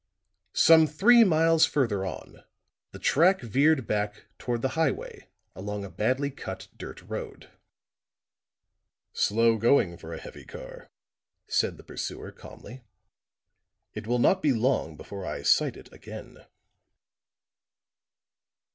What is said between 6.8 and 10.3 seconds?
road. "Slow going for a